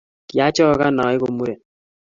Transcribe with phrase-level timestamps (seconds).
[0.29, 1.59] kiachokan aekuu muren.